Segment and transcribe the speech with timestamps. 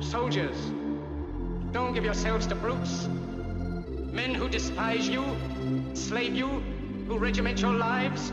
[0.00, 0.56] Soldiers,
[1.72, 3.08] don't give yourselves to brutes.
[4.12, 5.24] Men who despise you,
[5.94, 6.62] slave you,
[7.06, 8.32] who regiment your lives,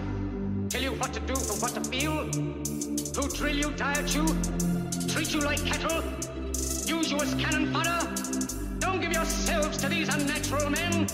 [0.70, 2.26] tell you what to do and what to feel,
[3.16, 4.26] who drill you, diet you,
[5.08, 6.04] treat you like cattle,
[6.86, 8.00] use you as cannon fodder.
[8.80, 11.08] Don't give yourselves to these unnatural men,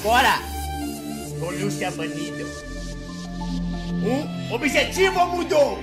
[0.00, 0.38] Agora,
[1.40, 2.46] com Lúcia Banido.
[4.00, 5.80] Um objetivo mudou.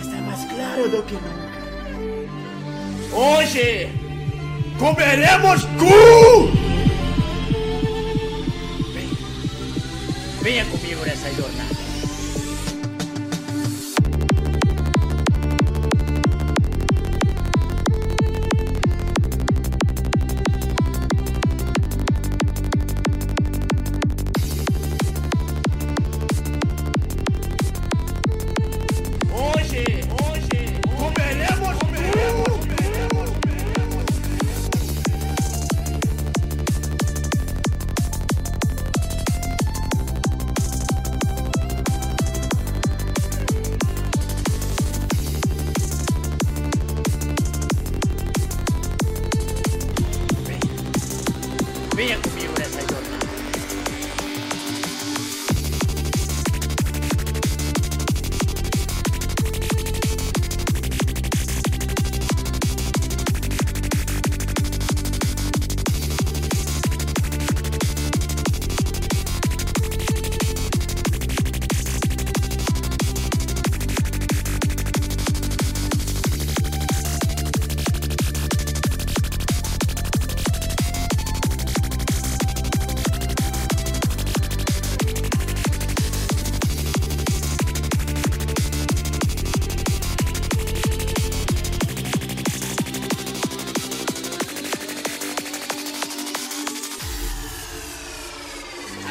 [0.00, 1.48] Está mais claro do que nunca.
[3.12, 3.88] Hoje,
[4.78, 6.46] comeremos cu!
[8.92, 9.10] Vem,
[10.40, 11.77] venha comigo nessa jornada.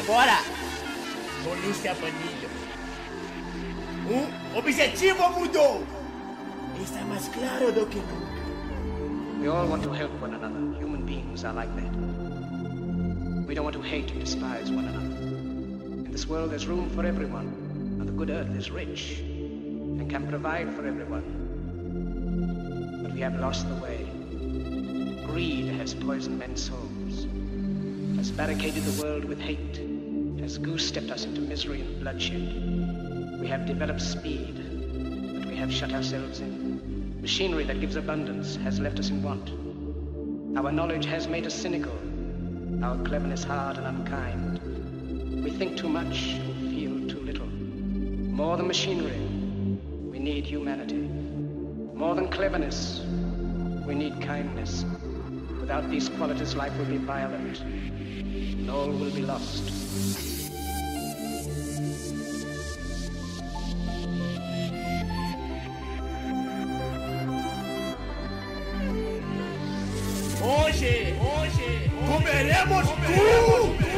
[0.08, 0.40] Agora,
[1.44, 2.50] com Lúcia Banilho.
[4.10, 5.84] Um objetivo mudou.
[6.82, 9.42] Está mais claro do que nunca.
[9.42, 10.80] We all want to help one another.
[10.80, 11.92] Human beings are like that.
[13.46, 15.14] We don't want to hate and despise one another.
[16.06, 17.48] In this world, there's room for everyone,
[18.00, 21.26] and the good earth is rich and can provide for everyone.
[23.04, 24.08] But we have lost the way.
[25.26, 27.28] Greed has poisoned men's souls,
[28.16, 29.97] has barricaded the world with hate,
[30.48, 33.38] has goose-stepped us into misery and bloodshed.
[33.38, 34.56] We have developed speed,
[35.34, 37.20] but we have shut ourselves in.
[37.22, 39.50] Machinery that gives abundance has left us in want.
[40.58, 41.92] Our knowledge has made us cynical,
[42.82, 45.44] our cleverness hard and unkind.
[45.44, 47.48] We think too much and feel too little.
[47.48, 49.20] More than machinery,
[50.10, 51.10] we need humanity.
[51.94, 53.02] More than cleverness,
[53.86, 54.86] we need kindness.
[55.60, 60.37] Without these qualities, life will be violent, and all will be lost.
[70.48, 73.97] Hoje, hoje, comeremos cu!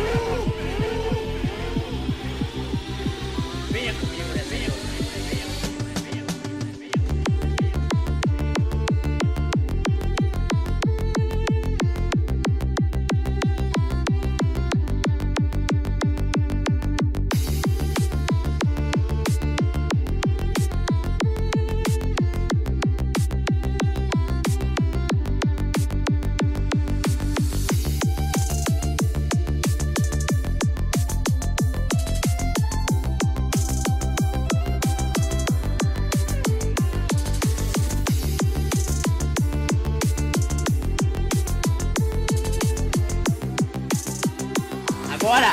[45.30, 45.52] Agora,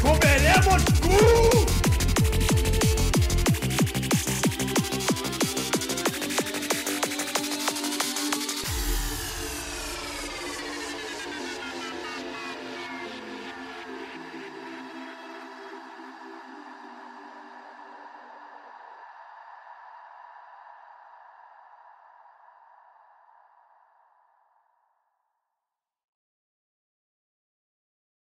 [0.00, 0.97] comeremos